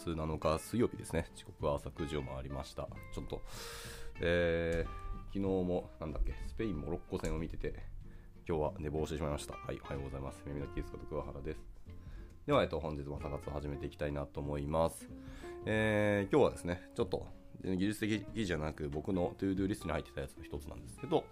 [0.00, 1.26] 月7日水曜日ですね。
[1.36, 2.88] 時刻は朝9時を回りました。
[3.14, 3.42] ちょっと、
[4.22, 4.88] えー、
[5.26, 7.74] 昨日も、なんだっけ、スペイン、モロッコ戦を見てて、
[8.48, 9.52] 今日は寝坊してしまいました。
[9.52, 10.42] はい、おはようございます。
[10.46, 11.60] ゆめみのキースこと桑原です。
[12.46, 15.06] では、えっと、本日も朝活を始めていきたいなと思います。
[15.66, 17.26] えー、今日はですね、ちょっと、
[17.62, 21.24] 技術的じゃなく僕の to do リストに入ってたやつの一つなんですけど、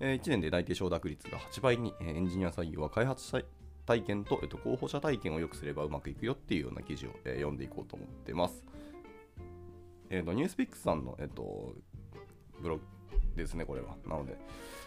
[0.00, 3.24] えー1年で内定承諾率が8倍に、えーエンジニア採用は開発
[3.86, 8.64] 体験と、えっと、候補者体験を良くすればうまくいくよっていうような記事を、えー読んでいこうと思ってます。
[10.10, 11.74] えっ、と、ニュースピックスさんの、えっ、と、
[12.60, 12.82] ブログ
[13.36, 13.96] ですね、これは。
[14.06, 14.36] なので、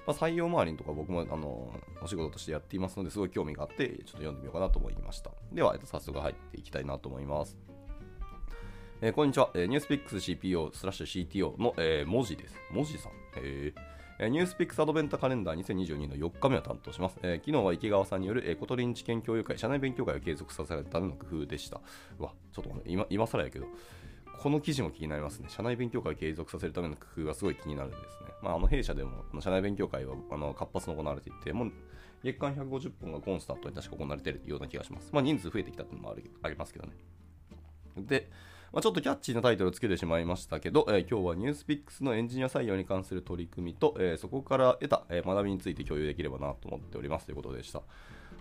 [0.05, 5.31] まあ、採用周りとか僕もあのお仕事としてやっていますので、すごい興味があって、ちょっと読んでみようかなと思いました。
[5.53, 7.57] では、えっと、早速入っていきたいなと思います。
[9.01, 12.55] えーこんにちは、えー、ニュースピックス CPO スラッシュ CTO の、えー、文字です。
[12.71, 13.11] 文字さん。
[13.37, 17.17] えーNewsPicks アドベントカレンダー2022の4日目を担当します。
[17.23, 21.79] えー昨日は池川さんによる、えー Kotlin 知見共有会、社内勉強会を継続させるための工夫でした。
[22.19, 23.67] うわ、ちょっと今今更やけど、
[24.37, 25.47] この記事も気になりますね。
[25.47, 28.31] 社内勉強会を継続させるための工夫がすごい気になるんですね。
[28.41, 31.71] まあ、あの弊社でも社内勉強会はあの活発に行われていて、もう
[32.21, 35.11] 月間150本がコンスタントに確か行われているような気がします。
[35.13, 36.93] まあ、人数増えてきたっていうのもあるありますけどね。
[37.95, 38.29] で、
[38.71, 47.81] まあ、ちょっとキャッチーなタイトルをつけてしまいましたけど、えー今日は NewsPicks のエンジニア採用に関する取り組みと、えーそこから得た、え学びについて共有できればなと思っておりますということでした。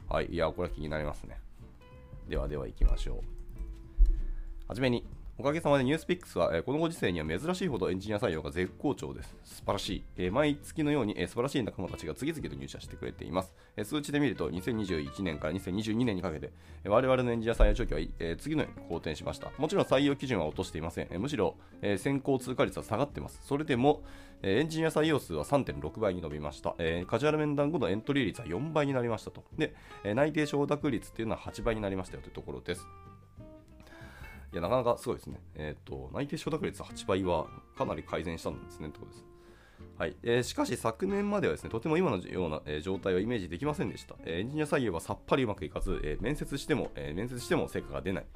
[0.09, 1.39] はい、いや、これは気になりますね。
[2.29, 3.17] ではでは行きましょう。
[4.69, 5.07] はじめに、
[5.41, 9.37] おかげさまでニュースピックスは、えこのご時世には珍しいほどエンジニア採用が絶好調です。
[9.45, 10.05] 素晴らしい。
[10.17, 13.55] え毎月のように、え素晴らしい仲間たちが次々と入社してくれています。
[13.77, 16.51] え数値で見ると、2021年から2022年にかけて、
[16.83, 19.53] え我々のエンジニア採用状況は、え次のように好転しました。
[19.59, 21.09] もちろん採用基準は落としていません。
[21.09, 23.41] えむしろ、え先行通過率は下がっています。
[23.45, 24.03] それでも、
[24.43, 26.75] えエンジニア採用数は3.6倍に伸びました。
[26.79, 29.45] えカジュアル面談後のエントリー率は4倍になりましたと。
[29.57, 32.85] で、え内定承諾率っていうのは8倍になりましたよというところです。
[34.53, 35.41] いや、なかなかすごいですね。
[35.55, 39.25] えっ、と、内定承諾率8倍はかなり改善したんですね、ということです。
[39.99, 40.17] はい。
[40.23, 48.27] えーしかし昨年まではですねとても今のような、えー状態をイメージできませんでした、えエンジニア採用はさっぱりうまくいかず、え面接しても、え面接しても成果が出ない。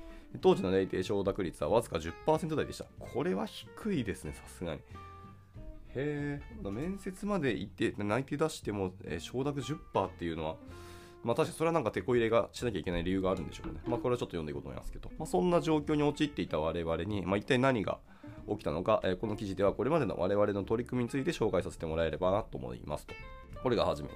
[0.41, 2.85] 当時の内定承諾率はわずか10%台でした。
[2.99, 4.81] これは低いですねさすがに。
[5.95, 10.57] へえ面接まで行って内定出しても、え承諾10%っていうのは
[11.25, 13.81] まあ確かにそれはなんか手こ入れがしなきゃいけない理由があるんでしょうね。
[13.87, 17.99] まあこれはちょっと読んでいこうと思いますけど、まあそんな状況に陥っていた我々に、まあ一体何が
[18.49, 23.15] 起きたのか、えーこの記事ではこれまでの我々の取り組みについて紹介させてもらえればなと思いますと。
[23.63, 24.15] これが初めに。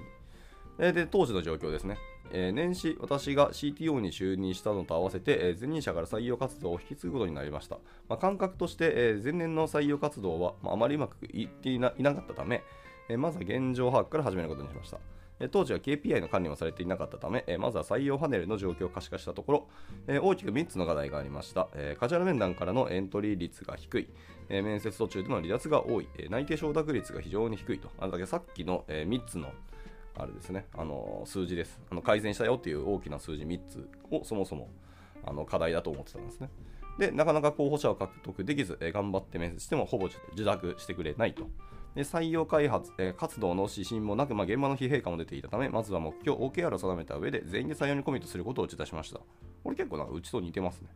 [0.79, 1.97] えーで、当時の状況ですね。
[2.31, 7.77] えー年始、私が CTO に就任したのと合わせて、えー前任者から採用活動を引き継ぐことになりました。
[8.09, 12.63] まあ、感覚として、えー前年の採用活動は、まあ、あまりうまくいっていなかったため、
[13.09, 14.99] えまずは現状把握から始めることにしました。
[15.51, 19.67] 当時は KPI の管理もされていなかったため、まずは採用パネルの状況を可視化したとこ
[20.07, 21.67] ろ、大きく3つの課題がありました、
[21.99, 24.09] カジュアル面談からのエントリー率が低い、
[24.49, 27.89] 面接途中での離脱が多い、内定承諾率が非常に低いと。
[27.99, 29.51] あのだけさっきの、3つの
[30.15, 32.01] あれですね、あの数字ですあの。
[32.01, 34.69] 改善したよっていう大きな数字3つをそもそも
[35.23, 36.49] あの課題だと思ってたんですね。
[36.97, 41.47] で、なかなか候補者を獲得できず、頑張って面接してもほぼ受諾してくれないと。
[41.95, 49.19] で採用開発、えー活動の指針もなく、まあ、現場の疲弊感も出ていたため、まずは目標 OKR を定めた上で全員で採用にコミットすることを打ち出しました。
[49.63, 50.89] これ結構なんかうちと似てますね。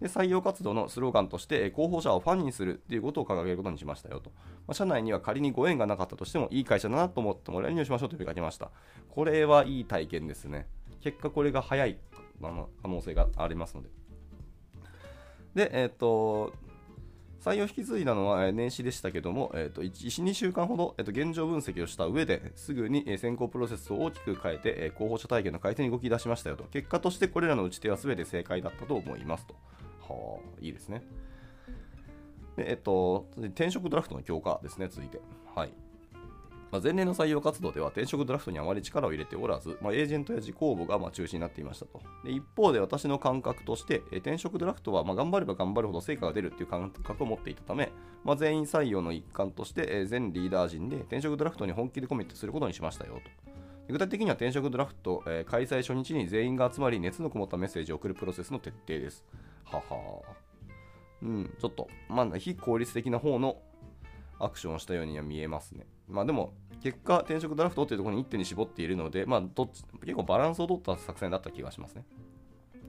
[0.00, 4.30] で採用活動のスローガンとして、候補者をファンにするっていうことを掲げることにしましたよと。
[4.66, 8.70] まあ、社内には仮にご縁がなかったとしても、いい会社だなと思ってもらえるようにしましょうと呼びかけました。
[9.10, 10.68] これはいい体験ですね。
[11.00, 11.98] 結果、これが早い
[12.40, 13.88] 可能性がありますので。
[15.54, 16.52] で、えっ、と、
[17.48, 26.64] 採用引き継いだのは年始でしたけども、えー、と1、2週間ほど、えーと現状分析をした上ですぐに選考プロセスを大きく変えて、え候補者体験の改善に動き出しましたよと。
[26.64, 29.54] 結果としてこれらの打ち手は全て正解だったと思いますと。
[30.06, 31.02] はあ、いいですね。
[32.56, 35.20] で、えっ、と、転職ドラフトの強化ですね、続いて。
[35.54, 35.72] はい。
[36.70, 42.00] まあ、前年の採用活動では転職ドラフトにあまり力を入れておらず、まあ、エージェントや自公募がま中心になっていましたと。
[42.24, 47.90] で一方で私の感覚として、転職ドラフトはま頑張れば頑張るほど成果が出るという感覚を持っていたため、
[48.24, 53.48] まあ、全員採用の一環として、全リーダー陣で転職ドラフトに本気でコミットすることにしましたよと。
[53.92, 59.24] 具体的には転職ドラフト、え開催初日に全員が集まり熱のこもったメッセージを送るプロセスの徹底です。
[59.64, 60.22] はは
[61.22, 63.56] うん、ちょっと、まあ、非効率的な方の
[64.38, 65.86] アクションをしたようには見えますね。
[66.08, 72.04] まあでも、結果、転職ドラフトっていうところに一手に絞っているので、まあどっち、結構バランスを取った作戦だった気がしますね。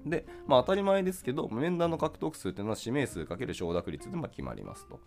[0.06, 5.00] で、まあ当たり前ですけど、面談の獲得数っていうのは指名数かける承諾率でま決まりますと。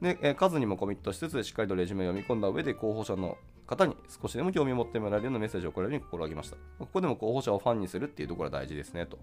[0.00, 6.56] で、え数にもコミットしつつ、しっかりとレジュメを読み込んだ上で、候補者の方に少しでも興味を持ってもらえるようなメッセージを送れるように心がけました。
[6.78, 9.18] ここでも候補者をファンにするっていうところが大事ですねと。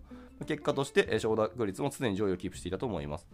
[0.46, 3.28] 結果として、承諾率も常に上位をキープしていたと思います。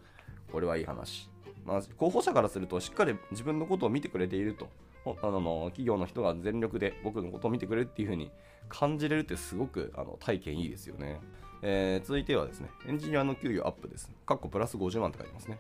[0.51, 1.30] これはいい話。
[1.65, 4.69] まあ、候補者からすると、しっかり自分のことを見てくれていると。
[5.06, 8.31] あの企業の人が全力で僕のことを見てくれるっていう風に
[8.69, 11.19] 感じれるってすごくあの体験いいですよね。
[11.62, 14.12] えー、続いてはですね、エンジニアの給与アップです。
[14.25, 15.59] かっこプラス50万って書いてますね。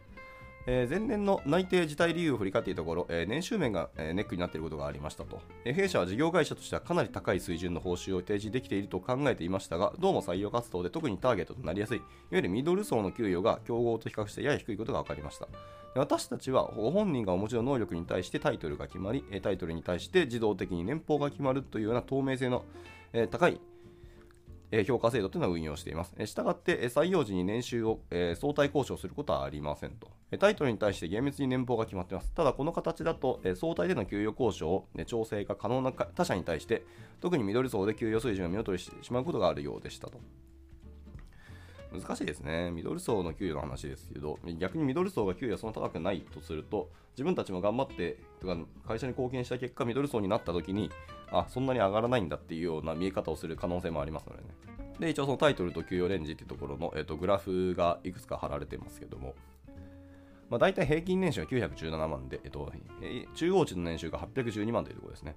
[0.67, 15.47] えー、前年の内定辞退理由を振り返っていたところ、えー、年収面が、えー、ネックになっていることがありましたと、え弊社は事業会社としてはかなり高い水準の報酬を提示できていると考えていましたが、どうも採用活動で特にターゲットとなりやすい、いわゆるミドル層の給与が競合と比較してやや低いことが分かりました。
[15.93, 22.65] 私たちはご本人がお持ちの能力に対してタイトルが決まり、タイトルに対して自動的に年俸が決まるというような透明性の
[23.29, 23.61] 高い
[24.85, 26.13] 評価制度というのは運用しています。
[26.25, 30.09] したがって、採用時に年収を相対交渉することはありませんと。
[30.39, 32.31] タイトルに対して厳密に年俸が決まっています。
[32.33, 36.83] ただ、この形だと、相対での給与交渉を調整が可能な他社に対して、
[37.21, 40.19] 特にミドル層で給与水準を見劣りしてしまうことがあるようでしたと。
[41.91, 42.71] 難しいですね。
[42.71, 50.91] ミドル層の給与の話ですけど、逆にミドル層が給与そんな高くないとすると、自分たちも頑張って、とか会社に貢献した結果、ミドル層になった時に、
[51.31, 54.49] あ、そんなに上がらないんだっていうような見え方をする可能性もありますのでね。
[54.99, 59.35] で、一応そのタイトルと給与レンジっていうところの、えー、とグラフがいくつか貼られてますけども、
[60.49, 62.71] まあ、大体平均年収は917万で、えっと、
[63.33, 65.35] 中央値の年収が812万というところですね。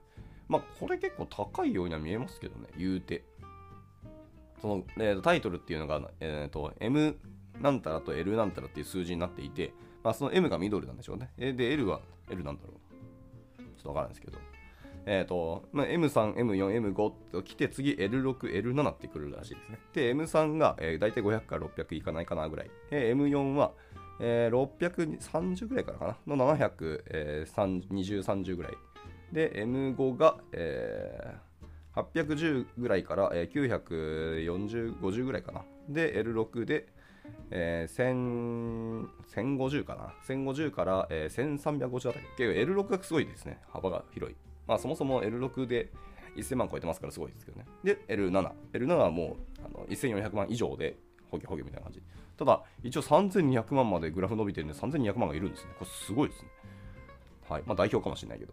[0.48, 3.24] まあ、これ結構高いようには見えますけどね、言うて。
[4.60, 7.16] その、えー、タイトルっていうのが、えーと、M
[7.60, 9.72] なんたらと L なんたらっていう数字になっていて、
[10.02, 11.30] まあ、その M がミドルなんでしょうね。
[11.36, 12.00] で、L は
[12.30, 13.62] L なんだろう。
[13.76, 14.38] ちょっとわからないですけど。
[15.10, 19.78] えーとまあ、M3、M4、M5 と来て次 L6、L7 ってくるらしいですね。
[19.94, 22.70] で、M3 が、えー、大体500から600いかないかなぐらい。
[22.90, 23.72] えー、M4 は、
[24.20, 28.72] えー、630ぐらいからかなの700、えー、20、30ぐらい。
[29.32, 31.47] で、M5 が、えー、
[32.02, 35.64] 810ぐらいから、えー、940、50ぐらいかな。
[35.88, 36.88] で、L6 で、
[37.50, 40.12] えー、1050かな。
[40.26, 42.26] 1050から、えー、1350あたり。
[42.36, 43.60] 結構 L6 がすごいですね。
[43.68, 44.36] 幅が広い。
[44.66, 45.90] まあそもそも L6 で
[46.36, 47.66] 1000万超えてますからすごいですけどね。
[47.82, 48.52] で、L7。
[48.72, 50.96] L7 はもうあの1400万以上で
[51.30, 52.02] ほげほげみたいな感じ。
[52.36, 55.70] ただ、一応3200万までグラフ伸びてるんで3200万がいるんですね。
[55.78, 56.48] これすごいですね。
[57.48, 57.62] はい。
[57.66, 58.52] まあ代表かもしれないけど。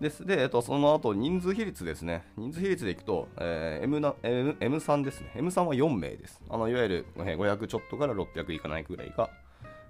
[0.00, 0.24] です。
[0.24, 2.24] で、えっと、その後、人数比率ですね。
[2.36, 5.32] 人数比率でいくと、えー、M な M M3 ですね。
[5.34, 6.40] M3 は4名です。
[6.48, 9.30] あのいわゆる500ちょっとから600いかないくらいが、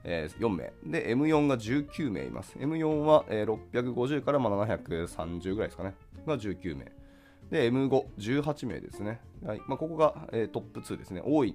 [0.04, 0.72] えー、4名。
[0.84, 2.56] で、M4 が19名います。
[2.58, 5.94] M4 は、えー、650からまあ730ぐらいですかね。
[6.26, 6.90] が19名。
[7.50, 9.20] で、M5、18名ですね。
[9.44, 11.22] はいまあ、ここが、えー、トップ2ですね。
[11.22, 11.54] 多い、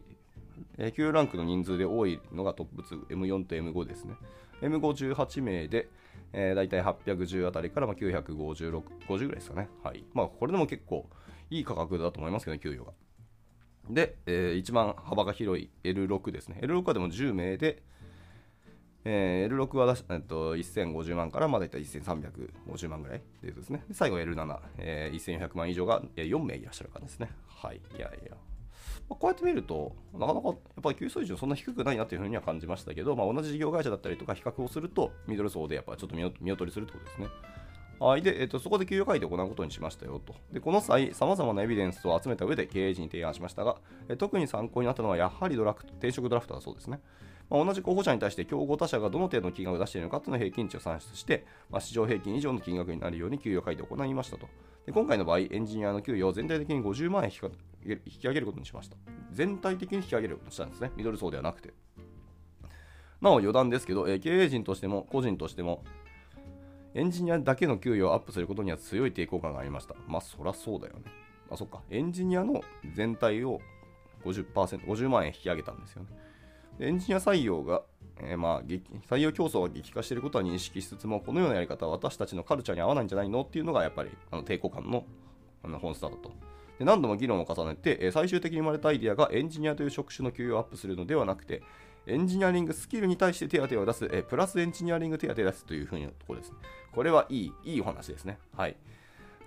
[0.77, 4.13] えー、旧ランクの人数で多いのがトップ2、M4 と M5 ですね。
[4.61, 5.89] M518 名で、
[6.33, 9.69] えー、大体810あたりからま956、50ぐらいですかね。
[9.83, 10.03] はい。
[10.13, 11.07] まあ、これでも結構
[11.49, 12.91] いい価格だと思いますけどね、給与が。
[13.89, 16.57] で、えー、一番幅が広い L6 ですね。
[16.61, 17.83] L6 はでも10名で、
[19.05, 23.83] えー、L6 はえっと、1050万からまあ大体1350万ぐらいというですね。
[23.87, 27.29] で最後 L7、えー、1400万以上が4名いらっしゃる感じですね。
[27.47, 27.81] はい。
[27.97, 28.37] いやいや。
[29.09, 37.27] まあ、こうやって見ると、なかなかやっぱり給水準そんな低くないなというふうには感じましたけど、まあ、同じ事業会社だったりとか比較をすると、ミドル層でやっぱちょっと見劣りするってことですね。
[37.99, 38.21] はい。
[38.21, 40.35] で、えっと、そこで給与改定を行うことにしましたよと。
[40.51, 43.77] で、この際、さまざまなエビデンスを集めた上で経営陣に提案しましたが、
[44.09, 46.99] え特に参考になったのはやはりドラフト、転職ドラフトだそうですね。
[47.49, 54.47] まあ、同じ候補者に対して競合他社がどの程度の金額を出しているのかというの平均値を算出して、まあ、市場平均以上の金額になるように給与改定を行いましたと。
[54.85, 57.31] で今回の場合、エンジニアの給与を全体的に50万円
[57.85, 58.97] 引き上げることにしました。
[59.31, 60.91] 全体的に引き上げることにしたんですね。
[60.95, 61.73] ミドル層ではなくて。
[63.21, 65.83] なお余談ですけど、えー、経営陣としても個人としても、
[66.95, 69.95] エンジニアだけの給与をアップすることには強い抵抗感がありました。
[70.07, 71.03] まあ、そらそうだよね。
[71.49, 71.81] あ、そっか。
[71.89, 72.61] エンジニアの
[72.93, 73.61] 全体を
[74.25, 76.09] 50%、50万円引き上げたんですよね。
[76.79, 77.83] エンジニア採用が、
[78.19, 78.63] えー、まあ、
[79.09, 85.05] 採用競争が激化していることは認識しつつも、このようなやり方は私たちのカルチャーに合わないんじゃないのっていうのが、やっぱりあの抵抗感の
[85.63, 86.17] あの本質だと。
[86.79, 91.61] で何度も議論を重ねて、え、最終的に生まれたアイデアがエンジニアという職種の給与をアップするのではなくて、
[92.05, 96.57] エンジニアリングスキルに対して手当を出す、え、プラスエンジニアリング手当を出すというふうなところですね。
[96.91, 98.39] これはいい、いいお話ですね。
[98.57, 98.75] はい。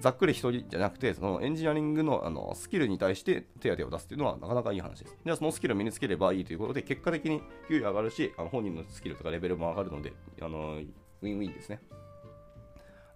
[0.01, 5.17] ざっくり1人じゃなくて、そのエンジニアリングのあのスキルに対して手当を出すというのはなかなかいい話です。
[5.25, 11.81] では、そのスキルを身につければいいということで、結果的に給与上がるし、あの本人のスキルとかレベルも上がるので、あのウィンウィンですね。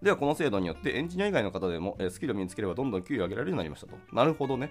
[0.03, 3.97] では、この制度によってエンジニア以外の方でもスキルを身につければどんどん給与上げられるようになりましたと。
[4.13, 4.71] なるほどね。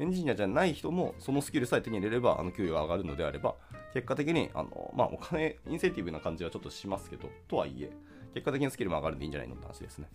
[0.00, 3.54] エンジニアじゃない人もそのスキルさえ手に入れればあの給与が上がるのであれば
[3.92, 7.90] 結果的にあの、まあ、お金インセンティブな感じはちょっとしますけどとはいえ
[8.32, 10.08] 結果的にスキルも上がるんでいいんじゃないのって話ですね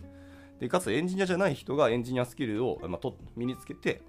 [0.60, 4.02] でかつエンジニアじゃない人がエンジニアスキルを、まあ、と身につけて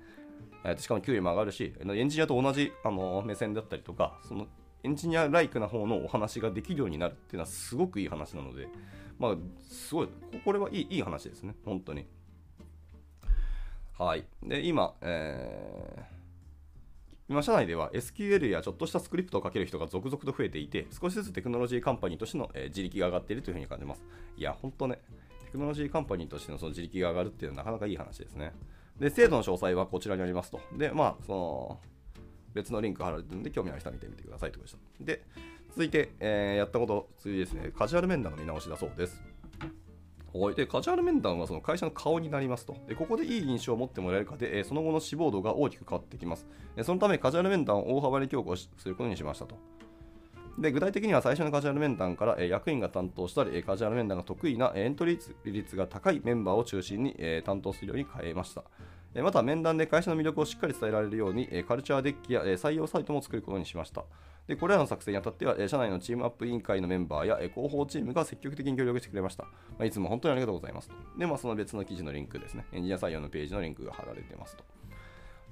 [0.63, 4.47] えしかも給与も上がるしエンジニアと同じあの目線だったりとかその
[4.83, 8.69] エンジニアライクな方のお話ができるようになるっていうのはすごくいい話なので、
[9.19, 9.35] まあ、
[9.69, 10.09] すごい、
[10.45, 12.05] これはいいいい話ですね、本当に。
[13.97, 14.23] はい。
[14.43, 16.17] で、今、えー
[17.29, 24.03] 今、社内では SQL やちょっとしたスクリプトを書ける人が続々と増えていて、少しずつテクノロジーカンパニーとしての、え自力が上がっているというふうに感じます。
[24.37, 25.01] いや、本当ね、
[25.57, 28.53] クノロジーカンパニーとしてのその自力が上がるっていうのはなかなかいい話ですね。
[28.99, 30.59] で、制度の詳細はこちらにありますと。
[30.77, 31.79] で、まあ、その、
[32.53, 35.05] 別のリンク貼られてるんで、興味ある人は見てみてくださいということでした。
[35.05, 35.23] で、
[35.69, 39.21] 続いて、えー、やったこと、次ですね、カジュアル面談の見直しだそうです。
[40.33, 46.45] はい、でカジュアル面談はその会社の顔になりますとでここでいい印象を持ってもらえるかで、えその後の志望度が大きく変わってきます
[46.83, 49.57] そのためカジュアル面談を大幅に強化することにしましたと
[50.57, 58.63] で具体的には最初のカジュアル面談から、え役員が担当したり、えカジュアル面談が得意なエントリー率が高いメンバーを中心に、え担当するように変えました。
[59.21, 64.03] また面談で会社の魅力をしっかり伝えられるように、カルチャーデッキや採用サイトも作ることにしました。
[64.47, 69.45] でこれらの作成にあたっては、社内のチームアップ委員会のメンバーや広報チームが積極的に協力してくれました。
[69.77, 70.95] ま、いつも本当にありがとうございますと。
[71.17, 74.63] で、まあ、その別の記事のリンクですね、エンジニア採用のページのリンクが貼られてますと。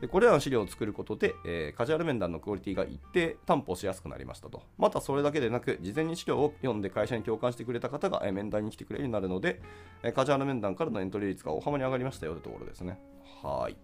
[0.01, 4.61] でこれらの資料を作ることで、えー、カジュアル面談のクオリティが一定担保しやすくなりましたと。
[4.77, 9.61] またそれだけでなく、事前に資料を読んで会社に共感してくれた方が、えー、面談に来てくれるようになるので、
[10.03, 12.99] えー、カジュアル面談からのエントリー率が大幅に上がりましたよというところですね。
[13.41, 13.77] はい。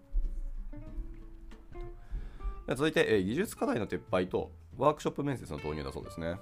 [2.68, 6.36] 続いて、えー、技術課題の撤廃とワークショップ面接の導入だそうですね。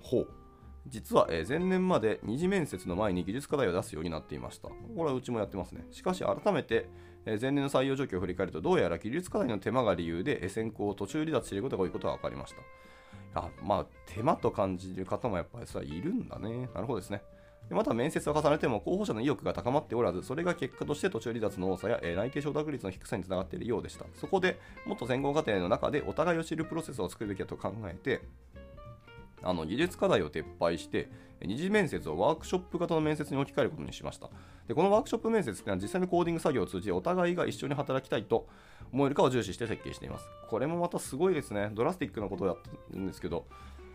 [0.00, 0.41] ほう。
[0.86, 4.68] 実は、前年まで二次面接の前に技術課題を出すようになっていました。
[4.68, 5.86] これはうちもやってますね。
[5.90, 6.88] しかし改めて、
[7.24, 12.54] 前年の採用状況を振り返ると、どうやら技術課題の手間が理由で、選考を途中離脱していることが多いことが分かりまし
[13.32, 13.40] た。
[13.40, 16.68] あまあ、手間と感じる方もやっぱりそれはいるんだね。
[16.74, 17.22] なるほどですね。
[17.70, 24.04] また面接を重ねても候補者の意欲が高まっておらず、それが結果として途中離脱の多さや、え、内定承諾率の低さにつながっているようでした。
[24.14, 28.20] そこでもっと選考過程の中でお互いを知るプロセスを作るべきだと考えて、
[29.42, 31.08] あの技術課題を撤廃して、
[31.44, 34.30] 二次面接をワークショップ型の面接に置き換えることにしました。
[34.68, 38.46] でこのワークショップ面接というのは実際のコーディング作業を通じてお互いが一緒に働きたいと
[38.92, 40.26] 思えるかを重視して設計しています。
[40.48, 41.70] これもまたすごいですね。
[41.72, 43.46] ドラスティックなことをやってるんですけど、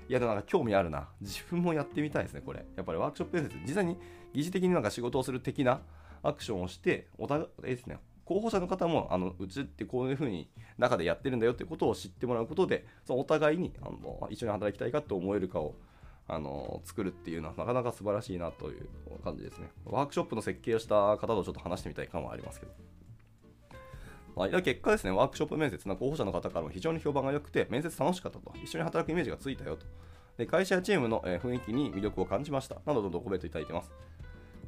[0.10, 1.08] いや、でもなんか興味あるな。
[1.22, 2.66] 自分もやってみたいですね、これ。
[2.76, 3.98] やっぱりワークショップ面接、実際に
[4.34, 5.82] 疑似的になんか仕事をする的な
[6.24, 15.76] アクションをして、お互いですね、候補者の方もあのうちってこういうふうに中でやってるんだよってことを知ってもらうことでそのお互いにあの一緒に働きたいかと思えるかを
[16.28, 18.90] あの作るっていうのはなかなか素晴らしいなという
[19.24, 19.70] 感じですね。
[19.86, 22.74] ワークショップの設計をした方とちょっと話してみたい感はありますけど。
[24.36, 29.86] まあ、結果ですね、ワークショップ面接の候補者の方からも非常に評判が良くて、面接楽しかったと、一緒に働くイメージがついたよと。
[30.38, 32.76] で会社やチームの雰囲気に魅力を感じました。
[32.86, 33.92] などとコメントいただいてます。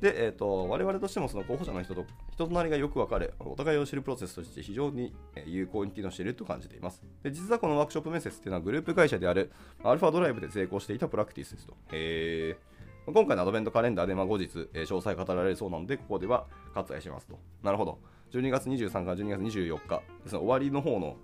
[0.02, 5.14] で、えーと、我々としてもその候補者の人と人となりがよく分かれ、お互いを知るプロセスとして非常に
[5.46, 7.04] 有効に機能していると感じています。
[7.24, 9.52] で実はこのワークショップ面接っていうのはグループ会社である
[9.84, 11.76] アルファドライブで成功していたプラクティスですと。
[11.92, 12.58] へ
[13.06, 17.40] 今回のアドベントカレンダーで、ま、後日、え、詳細語られそうなので、ここでは割愛しますと。
[17.64, 17.98] なるほど。
[18.32, 21.18] 12月23から12月24日ですね、終わりの方の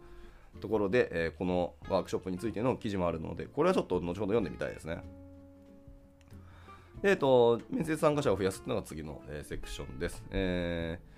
[0.61, 5.03] ところで、えー、このワークショップについての記事もあるので、これはちょっと後ほど読んでみたいですね。
[7.03, 10.23] えっ、ー、と、面接参加者を増やすというのが次の、えー、セクションです。
[10.31, 11.15] えー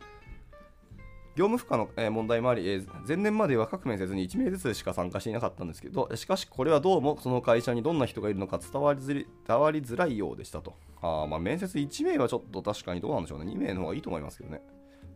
[1.37, 10.73] 業務負荷の、え問題もあり、え前年までは各面接に1名ずつしか参加していなかったんですけど、しかしこれはどうもその会社にどんな人がいるのか伝わりづ伝わりづらいようでしたと。
[10.99, 13.51] あまあ面接1名はちょっと確かにどうなんでしょうね。
[13.51, 14.63] 2名の方がいいと思いますけどね。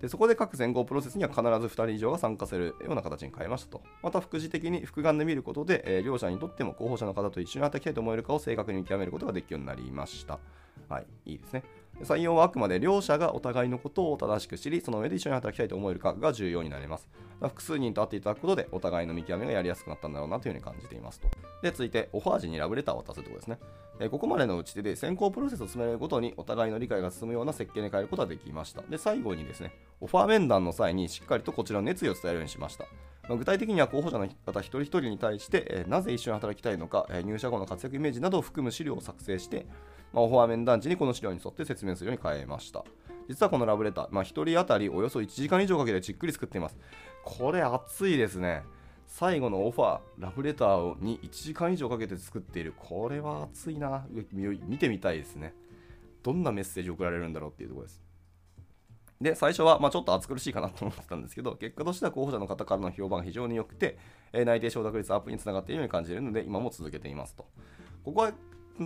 [0.01, 3.81] でそこで各選考プロセスには必ず2人以上が参加するような形に変えましたと。
[4.01, 10.39] また副次的に複眼で見ることで、えー、両者にとっても候補者の方と一緒に働きたいと思えるかを正確に見極めることができるようになりました。
[10.89, 11.63] はい、いいですね。
[11.99, 17.07] 採用はあくまで両者がお互いのことを正しく知り、その上で一緒に働きたいと思えるかが重要になります。
[17.41, 21.27] 複数人と会っていただくことで、お互いの見極めがやりやすくなったんだろうなというふうに感じていますと。
[21.61, 23.59] で、続いて、オファー時にラブレターを渡すということですね。
[23.99, 28.81] えここまでの打ち手で選考プロセスを進めるごとにお互いの理解が進むような設計に変えることができました。
[28.81, 32.85] で、最後にですね、オファー面談の際にしっかりとこちらの熱意を伝えるようにしました。
[33.29, 39.67] ま具体的には候補者の方一人一人に対して、えなぜ一緒に働きたいのか、え入社後の活躍イメージなどを含む資料を作成して、
[40.13, 42.83] まあ、オファー面談時にこの資料に沿って説明するように変えました。
[43.27, 46.77] 実はこのラブレター、まあ、1人当たりおよそ1時間以上かけてじっくり作っています。
[47.23, 48.63] これ熱いですね。
[49.07, 52.73] 最後のオファー、ラブレターに1時間以上かけて作っている。
[52.77, 54.05] これは熱いな。
[54.41, 55.53] 見てみたいですね。
[56.23, 58.01] どんなメッセージ送られるんだろうっていうところです。
[59.19, 63.97] で、最初はまあちょっと暑苦しいかなと思ってたんですけど、結果としては候補者の方からの評判が非常に良くて、
[64.33, 67.45] えー、内定承諾率アップにつながっているように感じるので、今も続けていますと。
[68.03, 68.31] ここは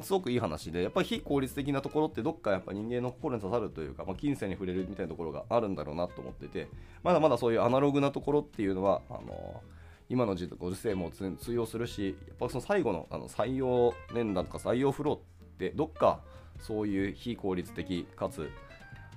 [0.02, 6.68] すごくいい話で、やっぱり非効率的なところってどっかやっぱ人間の心に刺さるというか、まあ、金銭に触れるみたいなところがあるんだろうなと思ってて、
[7.04, 9.62] まだまだそういうアナログなところっていうのは、あの
[10.10, 15.20] 今のご時世も通用するし、やっぱその最後のあの採用年段とか採用フローっ
[15.58, 16.20] てどっか
[16.60, 18.50] そういう非効率的かつ、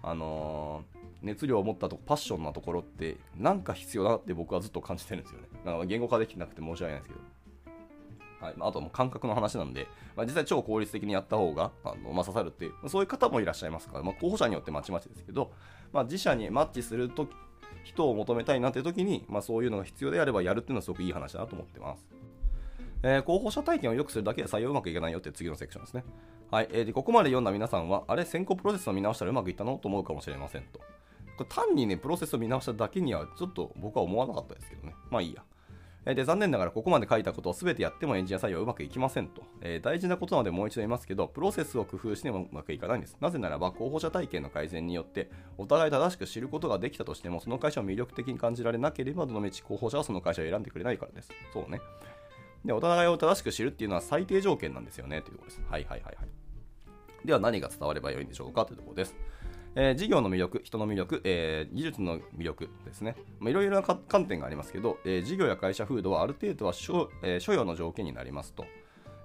[0.03, 5.49] あのー熱量を持ったとパッションなところってなんか必要だなって僕はずっと感じてるんですよね。
[5.65, 7.21] だか言語化できてなくて申し訳ないですけど。
[8.41, 15.53] はい、あともう感覚の話なんで、まあ、実際超効率的にやった方があの、まあ、刺さるっていう、そういう方もいらっしゃいますから、まあ、候補者によってまちまちですけど、
[15.93, 17.29] まあ、自社にマッチすると
[17.85, 22.07] 人を求めたいなっていう時に、まあ、そういうのが必要であればやるっていうのはすごくいい話だなと思ってます。
[23.03, 26.05] えー、候補者体験を良くするだけで採用うまくいかないよって次のセクションですね。
[26.51, 30.81] はい、えー、でここまで読んだ皆さんは、あれ、選考プロセスを見直したらうまくいったのと思うかもしれませんと。
[31.37, 34.95] これ単にね、プロセスを見直しただけにはちょっと僕は思わなかったですけどね。
[35.11, 35.45] まあいいや。
[36.05, 43.19] で残念ながらここまで書いたことを全てやってもエンジニア採用はうまくいきませんと、えー、大事なことなのでもう一度言いますけど、プロセスを工夫してもうまくいかないんです。
[43.21, 51.31] なぜならば候補者体験の改善によってお互い正しく知ることができたとしても、その会社を魅力的に感じられなければ、どのみち候補者はその会社を選んでくれないからです。
[51.53, 51.81] そうね。
[52.65, 55.63] で、お互いを正しく知るっていうのは最低条件なんですよねというころです。
[55.69, 56.29] はいはいはいはい。
[57.25, 58.65] では何が伝わればよいんでしょうか？
[58.65, 59.15] というところです。
[59.81, 63.15] えー、事業の魅力、人の魅力、えー、技術の魅力ですね。
[63.41, 68.67] いろいろな観点がありますけど、えー、事業や会社風土はある程度は所,、え、所要の条件になりますと。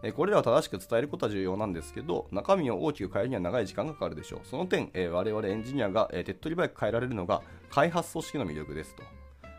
[0.03, 4.39] えこれらを正しく伝えることは重要なんですけど、中身を大きく変えるには長い時間がかかるでしょう。
[4.43, 7.41] その点、え我々エンジニアが、え手っ取り早く変えられるのが
[7.71, 9.03] 開発組織の魅力ですと。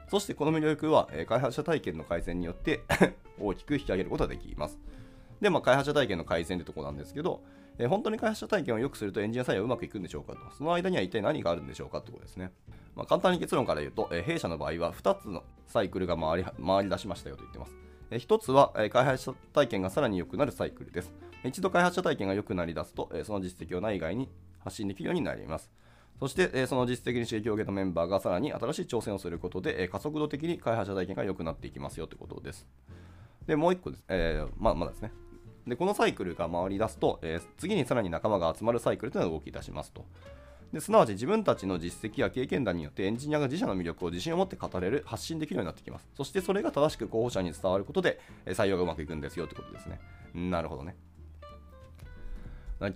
[0.09, 2.83] そしてこの魅力は、え開発者体験の改善によって
[3.41, 4.79] 大きく引き上げることができます。
[5.41, 7.43] で、まあ、開発者体験の改善というところなんですけど、
[7.79, 10.38] えー、本当に開発者体験を良くするとエンジニア採用うまくいくんでしょうかと。
[10.57, 12.53] その間には一体何があるんでしょうかということですね。
[12.95, 17.76] まあ、簡単に結論から言うと、えー、弊社の場合は2つのサイクルが回り回り出しましたよと言ってます。
[18.11, 21.12] えー、1つは、え、開発者体験がさらに良くなるサイクルです。
[21.45, 25.71] 一度開発者体験が良くなりだすと、え、その実績を内外に発信できるようになります。
[26.21, 32.67] そして、えその実績に刺激を受けたメンバーがさらに新しい挑戦をすることで、え加速度的に開発者体験が良くなっていきますよということです。
[33.47, 34.04] で、もう1個です。
[34.08, 35.13] えー、まあ、まだですね。
[35.67, 40.05] でこのサイクルが回り出すと、えー、次にさらに仲間が集まるサイクルというのが動き出しますと。
[40.73, 46.09] ですなわち自分たちの実績や経験談によってエンジニアが自社の魅力を自信を持って語れる、発信できるようになってきます。
[46.17, 50.00] そしてそれが正しく候補者に伝わることで採用がうまくいくんですよということですね。
[50.35, 50.97] なるほどね。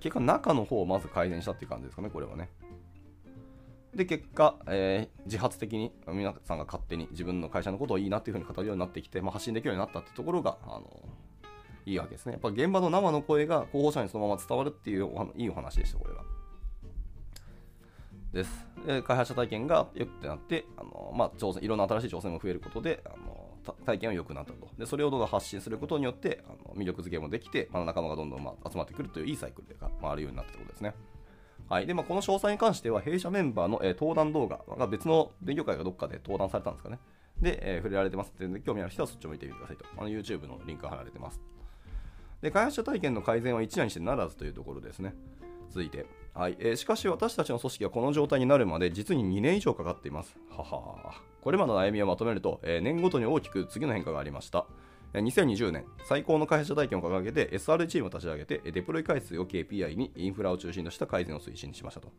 [0.00, 2.50] 結果、中の方をまず改善したっていう感じですかね、これはね。
[3.94, 11.00] で、結果、えー、自発的に皆さんが勝手に自分の会社のことをいいなっていうふうに語るようになってきて、まあ、発信できるようになったってところが、あの
[11.88, 12.32] いいわけですね。
[12.32, 16.22] やっぱ現場の生の声が候補者にそのまま伝わるっていういいお話でした、これは。
[18.32, 18.66] です。
[18.86, 24.68] で開発者体験が良くなって、あのまあ、挑戦いろんな新しい挑戦も増えることで、あの体験は良くなったと。
[24.78, 30.94] で、それをどんどん発信することによって、あの魅力づけもできて、まあ、仲間がどんどん、まあ、集まってくるといういいサイクルが回るようになったということですね。
[31.68, 31.86] はい。
[31.86, 36.98] で、まあ、この詳細に関しては、弊社メンバーの、えー、登壇動画が別の勉強会がどっかで登壇されたんですかね。
[37.40, 39.84] で、えー、触れられてますっていうので、興味ある人はそっちを見てみてくださいと。
[39.96, 41.40] あの YouTube のリンクが貼られてます。
[42.42, 45.14] で開発者体験の改善は一夜にしてならずというところですね。
[45.70, 50.38] 続いて、はいえー、しかし私たちの組織がこの状態になるまで実に2年以上かかっています。
[50.50, 54.66] ははこれまでの悩みをまとめると、えー、年ごとに大きく次の変化がありました。
[55.14, 62.12] 2020年、最高の開発者体験を掲げて SR チームを立ち上げて、デプロイ回数を KPI にインフラを中心とした改善を推進しましたと。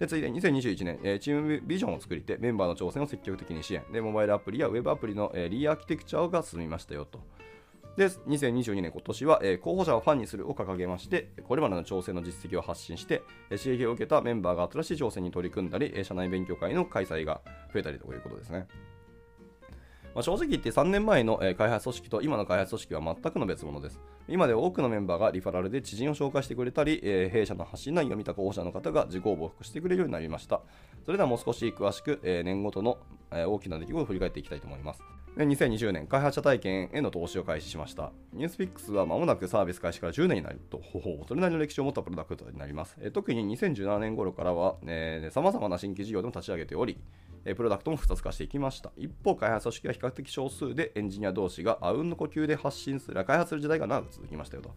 [0.00, 3.84] で続いて2021年、チームビジョンを作りてメンバーの挑戦を積極的に支援。
[3.92, 7.20] で、モバイルアプリやウェブアプリのリーアーキテクチャが進みましたよと。
[7.98, 17.40] で、2022年今年は、えー、候補者をファンにするを掲げまして、これまでの挑戦の実績を発信してえ、刺激を受けたメンバーが新しい挑戦に取り組んだりえ、社内勉強会の開催が
[17.74, 18.68] 増えたりということですね。
[20.18, 24.00] まあ、正直言って3年前の開発組織と今の開発組織は全くの別物です。
[24.26, 30.60] 今では多くのメンバーがリファラルで知人を紹介してくれたり、え、弊社の発信内容を見た候補者の方が自己応募してくれるようになりました。
[31.06, 32.98] それではもう少し詳しく、え、年ごとの、
[33.30, 35.04] え、大きな出来事を振り返っていきたいと思います。
[35.36, 38.10] 2020年、開発者体験への投資を開始しました。
[38.32, 42.96] ニュースピックスは間もなくサービス開始から10年になると、ほほそれなりの歴史を持ったプロダクトになります。
[43.00, 44.78] え特に2017年頃からは、
[45.30, 46.98] さまざまな新規事業でも立ち上げており、
[47.54, 48.90] プロダクトも複雑化していきました。
[48.96, 54.70] 一方、開発組織は比較的少数でエンジニア同士があうんの呼吸で発信する、開発する時代が長く続きましたよと。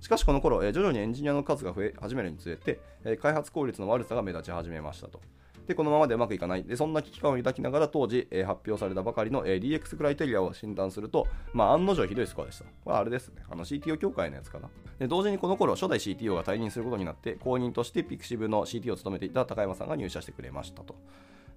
[0.00, 5.20] しかしこの頃、え徐々にエンジニアの数が増え始めるにつれて、え開発効率の悪さが目立ち始めましたと。
[5.66, 6.64] で、このままでうまくいかない。
[6.64, 12.64] で、そんな危機感を抱きながら当時、えー、発表されたばかりの、えー、DX クライテリアを診断すると、まあ、案の定ひどいスコアでした。
[12.84, 13.42] これあれですね。
[13.50, 14.70] あの CTO 協会のやつかな。
[14.98, 20.94] で、同時にこの頃、初代 CTO が退任することになって、後任としてピクシブの CTO を務めていた高山さんが入社してくれましたと。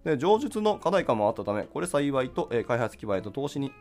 [0.04, 3.72] で、上述の課題感もあったため、これ幸いと、えー、開発基盤へと投資に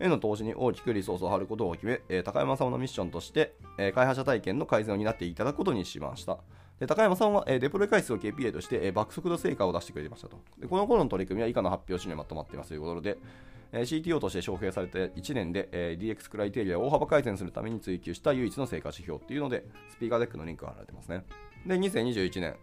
[0.00, 6.38] への投資に大きくリソースを張ることを決め、えー、高山様のミッションとして、えー、開発者体験の改善を担っていただくことにしました。
[6.78, 10.38] で高山さんは、えー、デプロイ回数を KPI として、えー、爆速度成果を出してくれましたと。
[10.58, 13.16] でこの頃の取り組みは以下の発表資にまとまっていますということで、
[13.72, 21.24] えー、CTO として招聘されて1年で、えー、DX クライテリアを大幅改善するために追求した唯一の成果指標っていうので、スピーカーデックのリンクが貼られてますね。
[21.66, 22.56] で、2021年、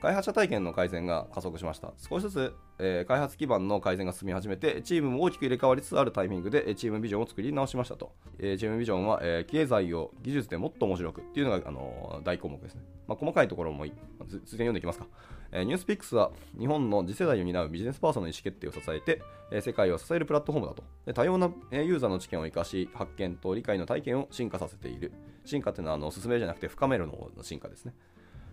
[0.00, 1.92] 開発者体験の改善が加速しました。
[1.96, 8.12] 少しずつ、えー、開発基盤の改善が進み始めて、チームも大きく入れ替わりつつあるタイミングで、チームビジョンを作り直しましたと。
[8.38, 12.82] えー、チームビジョンは、えー、経済を技術でもっと面白くっていうのが、あの大項目ですね。
[13.08, 13.92] まあ、細かいところもいい。
[14.28, 15.06] つつ読んでいきますか。
[15.52, 20.84] えー、ニュースピックスは日本の次世代を担うビジネスパーソンの意思決定を支えて、えー、世界を支えるプラットフォームだと。
[21.06, 25.12] で多様なユーザーの知見を生かし、発見と理解の体験を進化させている。
[25.44, 27.94] 進化っていうのはあの進めるじゃなくて深めるの進化ですね。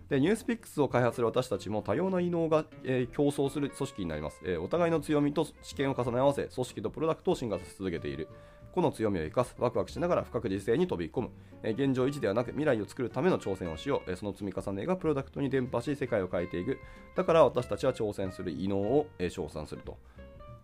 [0.08, 8.28] でニュースピックスを開発する私たちも多様な異能が、えー、競争する組織になります、えー、お互いの強みと知見を重ね合わせ、組織とプロダクトを進化させ続けている。
[8.74, 11.30] 個の強みを生かす、ワクワクしながら不確実性に飛び込む、
[11.62, 16.78] えー、現状維持ではなく未来を作るための挑戦をしよう、え、その積み重ねがプロダクトに伝播し、世界を変えていく。
[17.14, 19.96] だから私たちは挑戦する異能を、えー、称賛すると。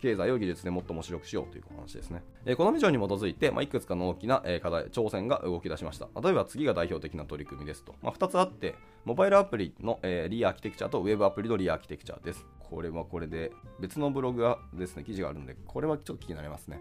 [0.01, 2.23] 経済を技術でもっと面白くしようという話ですね。
[2.47, 6.09] えこのビジョンに基づいて、まあ、いくつかの大きな、え課題、挑戦が動き出しました。
[6.21, 7.95] 例えば次が代表的な取り組みですと。
[8.03, 12.47] まあ、2つあって、モバイルアプリの、えリアーキテクチャとウェブアプリのリアーキテクチャです。
[12.59, 16.81] これはこれで別のブログがですね、記事があるんで、これはちょっと気になりますね。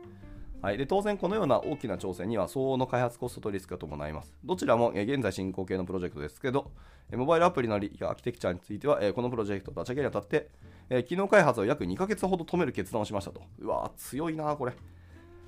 [0.61, 4.33] はい、で当然、このような大きな挑戦には相応の開発コストとリスクが伴います。
[4.43, 6.71] どちらも現在進行形のプロジェクトですけど、
[7.13, 10.49] モバイルアプリのリアーキテクチャについては、このプロジェクトを立ち上げにあたって、
[10.89, 13.41] えー、機能開発を約2ヶ月ほど止める決断をしましたと。
[13.59, 14.73] うわ強いな、これ。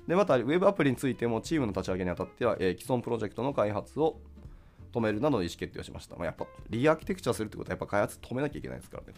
[0.06, 4.20] で、また、ウェブアプリについてもチームの立ち上げにあたっては、えー、既存プロジェクトの開発を
[4.92, 6.16] 止めるなどの意思決定をしました。
[6.16, 9.14] まあ、やっぱ、リアーキテクチャするってことは、やっぱ開発止めなきゃいけないですからね。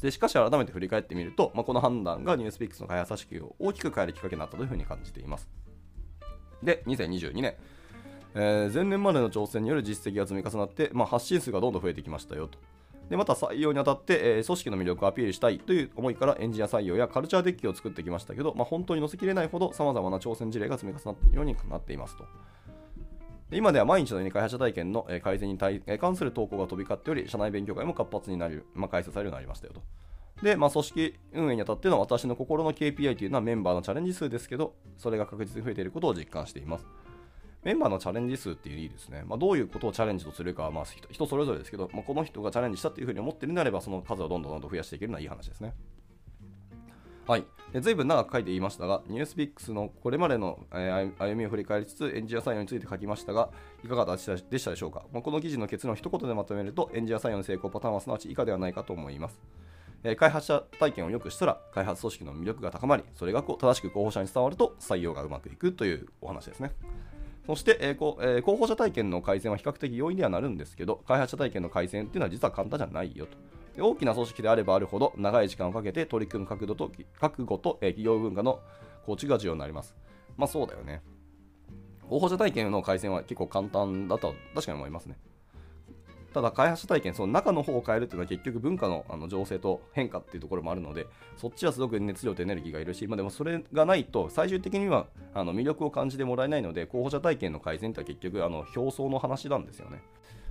[0.00, 5.48] でしかし改めて振り返ってみると、まあ、この判断がニュースピックスの開発組織を大きく変えるきっかけになったというふうに感じています。
[6.62, 7.54] で、2022年、
[8.34, 12.58] えー、前年までの挑戦による実績が積み重なって、まあ、発信数がどんどん増えてきましたよと。
[13.08, 22.24] でまた採用にあたって、えー、組織の魅力をアピールしたいという思いからエンジニア採用やカルチャーデッキを作ってきましたけど、まあ、本当に載せきれないほど様々な挑戦事例が積み重なっているようになっていますと。
[23.50, 29.82] 今では毎日のように開発者体験の改善に対関する投稿が飛び交っており、社内勉強会も活発になる、まあ、開催されるようになりましたよと。
[30.42, 36.86] で、まあ、組織運営にあたっての私の心の KPI というのはメンバーのチャレンジ数ですけど、それが確実に増えていることを実感しています。
[37.64, 39.24] メンバーのチャレンジ数っていういいですね。
[39.26, 45.74] まあ、どういうことをチャレンジとするかは、まあ、人それぞれですけど、まあ、この人がチャレンジしたっていうふうに思ってるんであれば、その数をどんどんどんどん増やしていけるのはいい話ですね。
[47.26, 47.44] はい。
[47.74, 53.50] ずいぶん長く書いていましたが、ニュースピックスのこれまでの、えー、歩みを振り返りつつ、エンジニア採用について書きましたが、
[53.84, 54.24] いかがでし
[54.64, 59.38] たでしょうか、まあ、この記事の結論を一言でまとめると、エンジニア採用の成功パターンはすなわち以下ではないかと思います。
[60.04, 66.72] えー、開発者体験を良くしたら、開発組織の魅力が高まり、それが正しく候補者に伝わると採用がうまくいくというお話ですね。
[67.48, 73.38] そして、えーこえー、候補者体験の改善は比較的容易にはなるんですけど、開発者体験の改善っていうのは実は簡単じゃないよと。
[73.74, 78.60] で大きな組織であればあるほど、長い時間をかけて取り組む角度と覚悟と、えー、企業文化の
[79.06, 79.96] 構築が重要になります。
[80.36, 81.00] まあそうだよね。
[82.10, 85.16] 候補者体験の改善は結構簡単だと確かに思いますね。
[86.38, 100.00] ただ開発者体験、その中の方を変えるっていうのは結局文化のあの情勢と変化っていうところもあるので、そっちはすごく熱量とエネルギーがいるし、まあ、でもそれがないと最終的にはあの魅力を感じてもらえないので、候補者体験の改善っては結局あの表層の話なんですよね。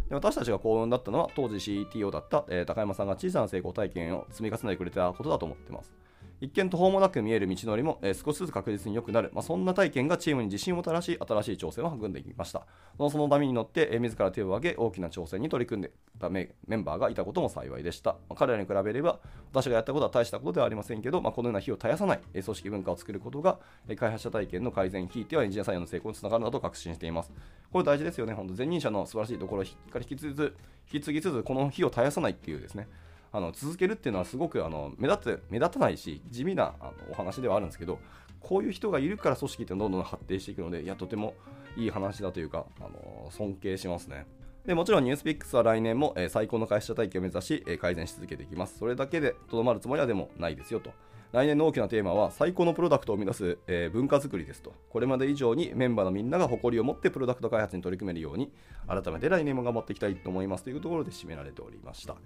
[0.09, 5.93] で私たちが幸運だったのは当時 CTO だった、えー、高山さんが小さな成功体験を積み重ねてくれたことだと思ってます。
[6.39, 12.65] 一見途方もなく見える道のりも、えー、少しずつ確実に良くなる、まあ、そんな体験がチームに自信をもたらし、新しい挑戦を育んでいきました。
[12.97, 18.13] その波に乗って、えー、自ら手を挙げ、大きな挑戦に取り組んでたメンバーがいたことも幸いでした。
[18.13, 19.19] まあ、彼らに比べれば、
[19.51, 27.31] 私がやったことは大したことではありませんけど、まあ、このような火を絶やさない、えー、組織文化を作ることが、えー、開発者体験の改善にひいてはエンジニア採用の成功につながるなと確信しています。
[27.71, 30.55] これ大事ですよね、本当、前任者の素晴らしいところを引き継ぐ
[30.93, 32.87] 引き継ぎつつ、この火を絶やさないっていうですね。
[33.31, 37.99] あの続けるっていうのはすごくあの目立つ目立たないし地味なあのお話ではあるんですけど
[38.39, 41.33] こういう人がいるから組織ってどんどん発展していくのでいやとても
[41.75, 44.25] いい話だというかあの尊敬しますね。
[44.67, 48.77] でもちろんニュースピックスは来年も、え、最高の会社体験を目指し、え、改善し続けていきます。
[48.77, 50.91] それだけでとどまるつもりはでもないですよと。
[51.31, 54.73] 来年の大きなテーマは最高のプロダクトを生み出す、え、文化づくりですと。
[54.89, 58.51] これまで以上にメンバーのみんなが誇りを持ってプロダクト開発に取り組めるように
[58.87, 62.17] 改めて来年も頑張っていきたいと思いますというところで締められておりました。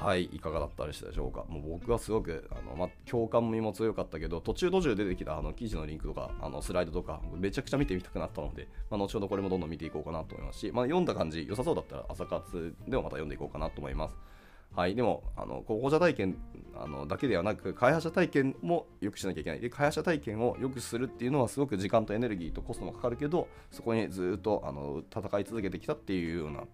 [0.00, 1.44] はいいかがだったでしたでしょうか？
[1.46, 14.16] もう僕はすごくあの、ま、共感も強かったけど途中途中出てきたあの記事のリンクとかあのスライドとかめちゃくちゃ見てみたくなったので、ま、後ほどこれもどんどん見ていこうかなと思いますし、ま、読んだ感じ良さそうだったら朝活でもまた読んでいこうかなと思います。
[14.74, 16.38] はい、でもあの候補者体験
[16.74, 19.60] あのだけではなく開発者体験も良くしなきゃいけない。
[19.60, 26.64] で開発者体験を良くするっていうのはすごく時間とエネルギーとコストもかかるけどそこにずっとあの戦い続けてきたっていうような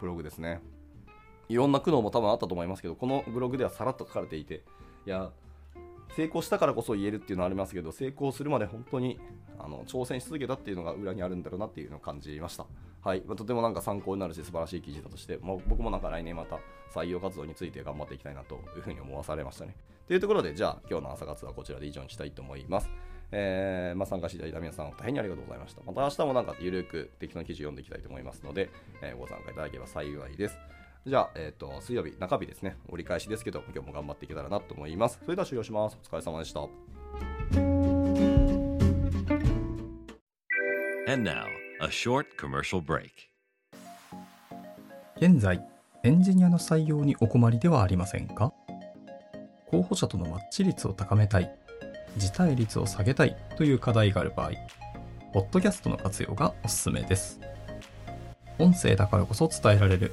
[0.00, 0.60] ブログですね。
[1.48, 4.64] いろんな苦悩も多分あったと思いますけどこのブログではさらっと書かれていて
[5.06, 5.30] いや
[6.16, 9.20] 成功したからこそ言えるっていうのはありますけど成功するまで本当に
[9.58, 12.66] あの挑戦し続けたっていうのが裏にあるんだろうなっていうのを感じました
[13.02, 16.58] はい、まあ、とてもなんか参考になるし素晴らしい記事だとして、まあ、僕もなんか来年また
[16.92, 19.76] 採用活動について頑張っていきたいなというふうに思わされましたね
[20.08, 22.88] というところでじゃあ今日の朝活はこちらで以上にしたいと思います
[23.32, 25.82] えーまあ、参加していただいた皆さん、大変にありがとうございました。
[25.84, 28.70] また明日もなんかゆるく適当な記事を読んでいきたいと思いますので、
[29.02, 30.56] えー、ご参加いただければ幸いです。
[31.06, 32.76] じゃあ、えっ、ー、と、水曜日、中日ですね。
[32.88, 35.20] 折り返しですけど、今日も頑張っていけたらなと思います。
[35.22, 35.96] それでは終了します。
[36.02, 36.62] お疲れ様でした。
[41.06, 41.46] Now,
[45.18, 45.64] 現在、
[46.02, 48.52] エンジニアの採用にお困りではありませんか？
[49.70, 51.56] 候補者とのマッチ率を高めたい、
[52.16, 54.50] 辞退率を下げたいという課題がある場合、
[55.32, 57.38] ポッドキャストの活用がおすすめです。
[58.58, 60.12] 音声だからこそ伝えられる